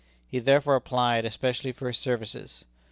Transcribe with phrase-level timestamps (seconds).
[0.29, 2.65] He therefore applied especially for his services.